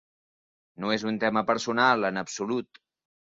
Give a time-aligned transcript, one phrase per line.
[0.85, 2.81] No és un tema personal, en absolut.